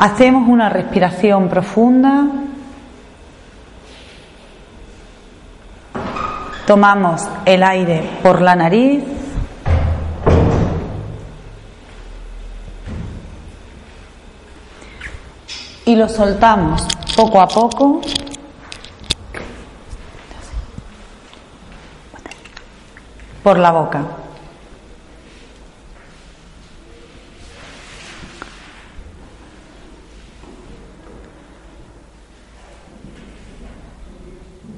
Hacemos 0.00 0.48
una 0.48 0.70
respiración 0.70 1.50
profunda. 1.50 2.24
Tomamos 6.66 7.28
el 7.44 7.62
aire 7.62 8.08
por 8.22 8.40
la 8.40 8.56
nariz. 8.56 9.04
Y 15.84 15.96
lo 15.96 16.08
soltamos 16.08 16.86
poco 17.14 17.42
a 17.42 17.46
poco. 17.46 18.00
Por 23.42 23.58
la 23.58 23.70
boca. 23.70 24.19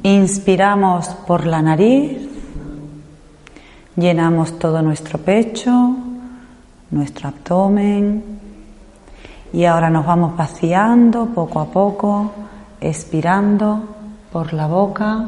Inspiramos 0.04 1.10
por 1.28 1.46
la 1.46 1.62
nariz, 1.62 2.28
llenamos 3.94 4.58
todo 4.58 4.82
nuestro 4.82 5.20
pecho, 5.20 5.94
nuestro 6.90 7.28
abdomen 7.28 8.24
y 9.52 9.64
ahora 9.64 9.90
nos 9.90 10.04
vamos 10.04 10.36
vaciando 10.36 11.26
poco 11.26 11.60
a 11.60 11.66
poco, 11.66 12.32
expirando 12.80 13.80
por 14.32 14.52
la 14.52 14.66
boca. 14.66 15.24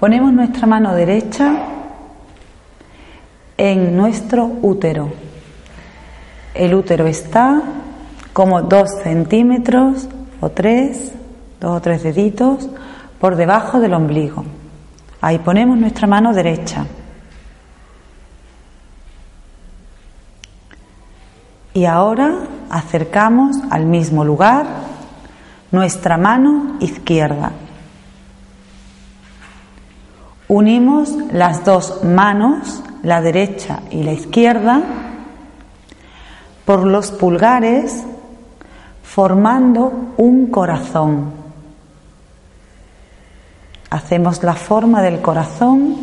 Ponemos 0.00 0.32
nuestra 0.32 0.66
mano 0.66 0.94
derecha 0.94 1.58
en 3.58 3.94
nuestro 3.94 4.46
útero 4.62 5.25
el 6.58 6.74
útero 6.74 7.06
está 7.06 7.62
como 8.32 8.62
dos 8.62 8.90
centímetros 9.02 10.08
o 10.40 10.50
tres, 10.50 11.12
dos 11.60 11.78
o 11.78 11.80
tres 11.80 12.02
deditos 12.02 12.68
por 13.20 13.36
debajo 13.36 13.80
del 13.80 13.94
ombligo. 13.94 14.44
Ahí 15.20 15.38
ponemos 15.38 15.78
nuestra 15.78 16.06
mano 16.06 16.32
derecha. 16.32 16.86
Y 21.72 21.84
ahora 21.84 22.34
acercamos 22.70 23.56
al 23.70 23.86
mismo 23.86 24.24
lugar 24.24 24.66
nuestra 25.70 26.16
mano 26.16 26.76
izquierda. 26.80 27.52
Unimos 30.48 31.10
las 31.32 31.64
dos 31.64 32.04
manos, 32.04 32.82
la 33.02 33.20
derecha 33.20 33.80
y 33.90 34.04
la 34.04 34.12
izquierda, 34.12 34.80
por 36.66 36.84
los 36.84 37.12
pulgares 37.12 38.02
formando 39.04 40.12
un 40.18 40.48
corazón. 40.48 41.32
Hacemos 43.88 44.42
la 44.42 44.54
forma 44.54 45.00
del 45.00 45.22
corazón 45.22 45.96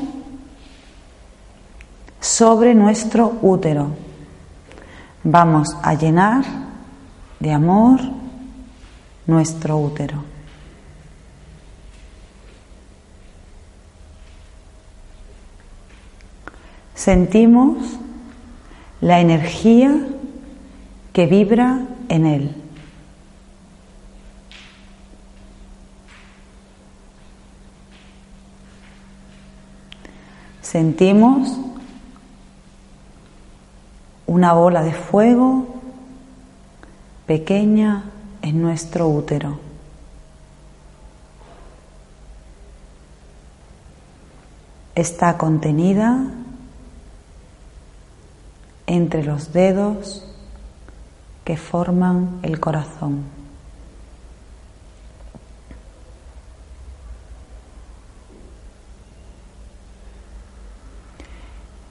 sobre 2.20 2.74
nuestro 2.74 3.34
útero. 3.42 3.90
Vamos 5.26 5.76
a 5.84 5.94
llenar 5.94 6.46
de 7.40 7.52
amor 7.52 8.00
nuestro 9.28 9.78
útero. 9.78 10.24
Sentimos 16.96 18.00
la 19.02 19.20
energía 19.20 19.94
que 21.14 21.28
vibra 21.28 21.86
en 22.10 22.26
él. 22.26 22.56
Sentimos 30.62 31.56
una 34.26 34.54
bola 34.54 34.82
de 34.82 34.92
fuego 34.92 35.68
pequeña 37.28 38.06
en 38.42 38.62
nuestro 38.64 39.08
útero. 39.08 39.60
Está 44.96 45.38
contenida 45.38 46.26
entre 48.88 49.24
los 49.24 49.54
dedos 49.54 50.33
que 51.44 51.58
forman 51.58 52.40
el 52.44 52.60
corazón. 52.60 53.24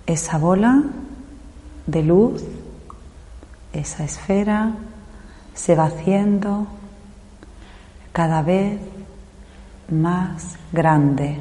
Esa 0.06 0.38
bola 0.38 0.82
de 1.86 2.02
luz, 2.02 2.42
esa 3.72 4.04
esfera, 4.04 4.72
se 5.54 5.74
va 5.74 5.84
haciendo 5.84 6.66
cada 8.12 8.42
vez 8.42 8.80
más 9.90 10.56
grande. 10.72 11.40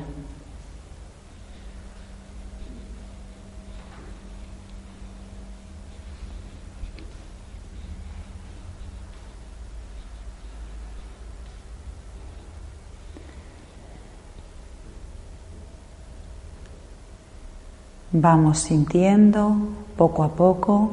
Vamos 18.13 18.59
sintiendo 18.59 19.55
poco 19.95 20.25
a 20.25 20.35
poco 20.35 20.91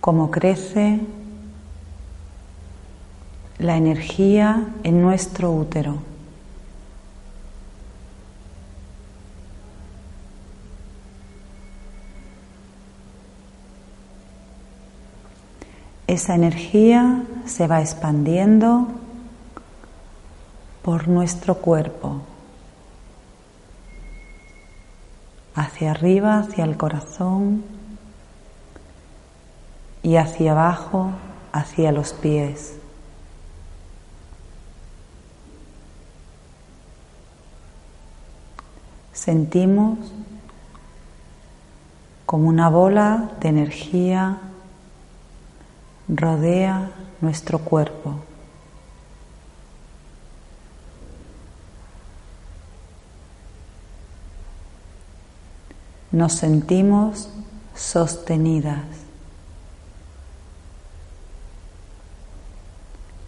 cómo 0.00 0.32
crece 0.32 0.98
la 3.58 3.76
energía 3.76 4.66
en 4.82 5.02
nuestro 5.02 5.52
útero. 5.52 5.98
Esa 16.08 16.34
energía 16.34 17.22
se 17.46 17.68
va 17.68 17.80
expandiendo 17.80 18.88
por 20.82 21.06
nuestro 21.06 21.54
cuerpo. 21.58 22.31
Hacia 25.54 25.90
arriba, 25.90 26.38
hacia 26.38 26.64
el 26.64 26.76
corazón 26.76 27.64
y 30.02 30.16
hacia 30.16 30.52
abajo, 30.52 31.10
hacia 31.52 31.92
los 31.92 32.12
pies. 32.12 32.76
Sentimos 39.12 39.98
como 42.26 42.48
una 42.48 42.68
bola 42.70 43.30
de 43.40 43.48
energía 43.48 44.38
rodea 46.08 46.90
nuestro 47.20 47.58
cuerpo. 47.58 48.16
Nos 56.12 56.34
sentimos 56.34 57.30
sostenidas 57.74 58.84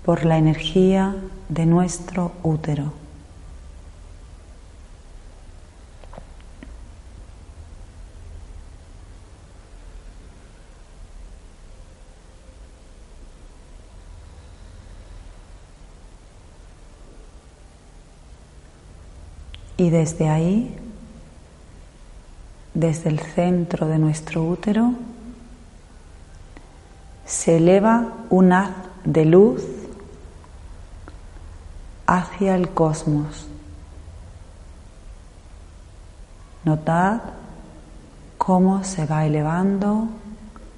por 0.04 0.26
la 0.26 0.36
energía 0.36 1.16
de 1.48 1.64
nuestro 1.64 2.32
útero. 2.42 2.92
Y 19.76 19.90
desde 19.90 20.28
ahí 20.28 20.83
desde 22.74 23.08
el 23.08 23.20
centro 23.20 23.86
de 23.86 23.98
nuestro 23.98 24.42
útero 24.42 24.92
se 27.24 27.56
eleva 27.56 28.12
un 28.30 28.52
haz 28.52 28.70
de 29.04 29.24
luz 29.24 29.62
hacia 32.06 32.54
el 32.56 32.68
cosmos. 32.70 33.48
Notad 36.64 37.20
cómo 38.36 38.84
se 38.84 39.06
va 39.06 39.24
elevando 39.24 40.08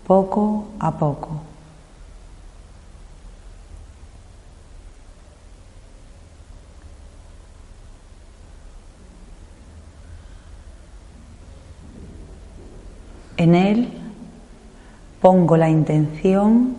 poco 0.06 0.68
a 0.78 0.92
poco. 0.92 1.40
En 13.36 13.54
él 13.54 13.88
pongo 15.20 15.56
la 15.56 15.68
intención 15.68 16.74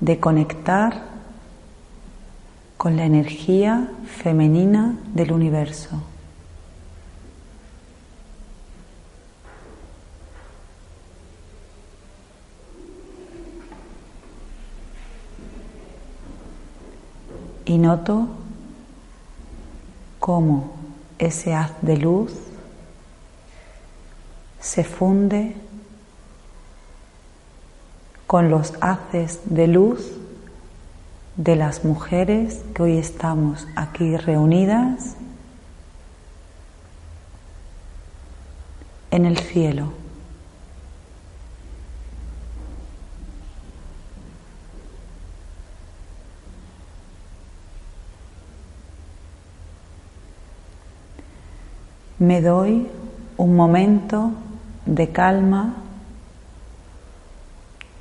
de 0.00 0.20
conectar 0.20 1.02
con 2.76 2.96
la 2.96 3.04
energía 3.04 3.90
femenina 4.06 4.96
del 5.14 5.32
universo. 5.32 6.02
Y 17.64 17.76
noto 17.76 18.28
cómo 20.18 20.72
ese 21.18 21.54
haz 21.54 21.72
de 21.82 21.96
luz 21.98 22.47
se 24.68 24.84
funde 24.84 25.54
con 28.26 28.50
los 28.50 28.74
haces 28.82 29.40
de 29.46 29.66
luz 29.66 30.12
de 31.36 31.56
las 31.56 31.86
mujeres 31.86 32.60
que 32.74 32.82
hoy 32.82 32.98
estamos 32.98 33.66
aquí 33.76 34.18
reunidas 34.18 35.16
en 39.10 39.24
el 39.24 39.38
cielo. 39.38 39.90
Me 52.18 52.42
doy 52.42 52.86
un 53.38 53.56
momento 53.56 54.32
de 54.88 55.10
calma 55.10 55.74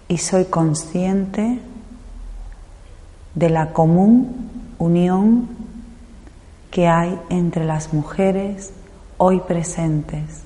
y 0.08 0.18
soy 0.18 0.46
consciente 0.46 1.60
de 3.36 3.50
la 3.50 3.74
común 3.74 4.50
unión 4.78 5.50
que 6.72 6.88
hay 6.88 7.20
entre 7.30 7.66
las 7.66 7.94
mujeres 7.94 8.72
hoy 9.18 9.42
presentes. 9.42 10.44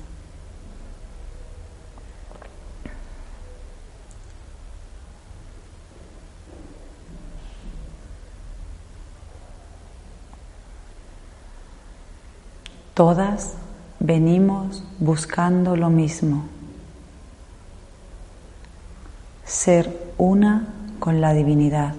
Todas 12.95 13.55
venimos 14.01 14.83
buscando 14.99 15.75
lo 15.75 15.91
mismo, 15.91 16.45
ser 19.45 19.95
una 20.17 20.67
con 20.99 21.21
la 21.21 21.33
divinidad, 21.33 21.93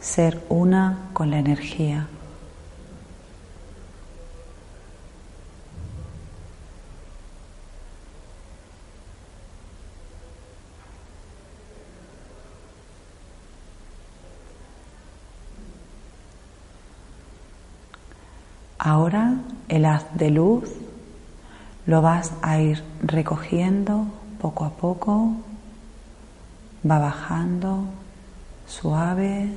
ser 0.00 0.42
una 0.48 0.98
con 1.12 1.30
la 1.30 1.38
energía. 1.38 2.08
Ahora 18.82 19.34
el 19.68 19.84
haz 19.84 20.06
de 20.14 20.30
luz 20.30 20.70
lo 21.84 22.00
vas 22.00 22.32
a 22.40 22.60
ir 22.60 22.82
recogiendo 23.02 24.06
poco 24.40 24.64
a 24.64 24.70
poco, 24.70 25.34
va 26.90 26.98
bajando 26.98 27.84
suave, 28.66 29.54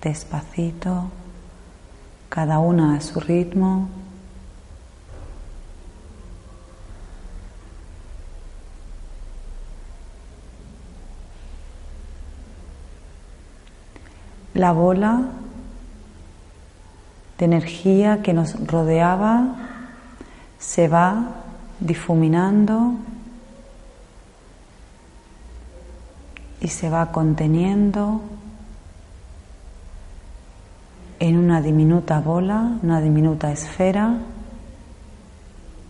despacito, 0.00 1.10
cada 2.30 2.60
una 2.60 2.96
a 2.96 3.02
su 3.02 3.20
ritmo. 3.20 3.90
La 14.54 14.72
bola 14.72 15.41
de 17.42 17.46
energía 17.46 18.22
que 18.22 18.32
nos 18.32 18.54
rodeaba 18.68 19.56
se 20.60 20.86
va 20.86 21.42
difuminando 21.80 22.94
y 26.60 26.68
se 26.68 26.88
va 26.88 27.10
conteniendo 27.10 28.20
en 31.18 31.36
una 31.36 31.60
diminuta 31.60 32.20
bola, 32.20 32.78
una 32.80 33.00
diminuta 33.00 33.50
esfera, 33.50 34.18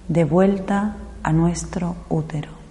de 0.08 0.24
vuelta 0.24 0.96
a 1.22 1.32
nuestro 1.34 1.96
útero. 2.08 2.61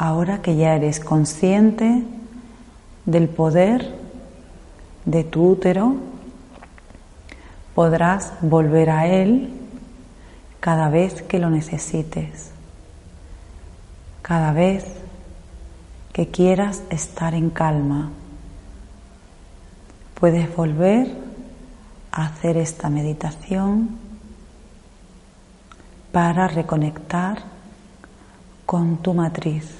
Ahora 0.00 0.40
que 0.40 0.56
ya 0.56 0.76
eres 0.76 0.98
consciente 0.98 2.02
del 3.04 3.28
poder 3.28 3.94
de 5.04 5.24
tu 5.24 5.50
útero, 5.50 5.96
podrás 7.74 8.32
volver 8.40 8.88
a 8.88 9.06
él 9.06 9.52
cada 10.58 10.88
vez 10.88 11.20
que 11.20 11.38
lo 11.38 11.50
necesites, 11.50 12.50
cada 14.22 14.54
vez 14.54 14.86
que 16.14 16.28
quieras 16.28 16.82
estar 16.88 17.34
en 17.34 17.50
calma. 17.50 18.10
Puedes 20.18 20.56
volver 20.56 21.14
a 22.10 22.24
hacer 22.24 22.56
esta 22.56 22.88
meditación 22.88 23.98
para 26.10 26.48
reconectar 26.48 27.42
con 28.64 28.96
tu 28.96 29.12
matriz. 29.12 29.79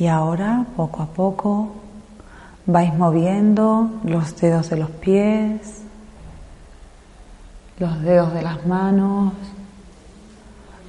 Y 0.00 0.06
ahora, 0.06 0.64
poco 0.78 1.02
a 1.02 1.06
poco, 1.08 1.72
vais 2.64 2.94
moviendo 2.94 3.90
los 4.02 4.34
dedos 4.40 4.70
de 4.70 4.78
los 4.78 4.88
pies, 4.88 5.82
los 7.78 8.00
dedos 8.00 8.32
de 8.32 8.40
las 8.40 8.64
manos, 8.64 9.34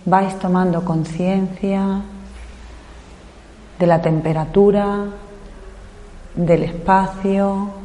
vais 0.06 0.40
tomando 0.40 0.86
conciencia 0.86 2.00
de 3.78 3.86
la 3.86 4.02
temperatura, 4.02 5.08
del 6.34 6.64
espacio, 6.64 7.81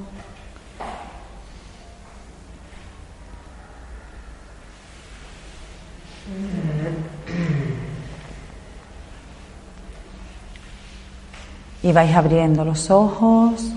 Y 11.87 11.93
vais 11.93 12.16
abriendo 12.16 12.64
los 12.64 12.90
ojos 12.90 13.71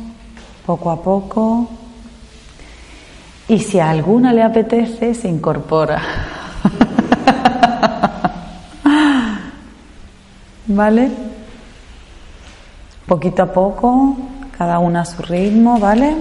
poco 0.65 0.89
a 0.89 0.99
poco. 0.99 1.67
Y 3.47 3.59
si 3.59 3.79
a 3.79 3.91
alguna 3.91 4.33
le 4.33 4.41
apetece, 4.41 5.13
se 5.13 5.27
incorpora. 5.27 6.01
¿Vale? 10.65 11.11
Poquito 13.05 13.43
a 13.43 13.53
poco, 13.53 14.17
cada 14.57 14.79
una 14.79 15.01
a 15.01 15.05
su 15.05 15.21
ritmo, 15.21 15.79
¿vale? 15.79 16.15